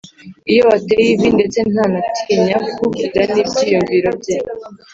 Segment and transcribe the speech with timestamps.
[0.51, 4.37] Iyo wateye ivi ndetse ntanatinya kukubwira n’ibyuyumviro bye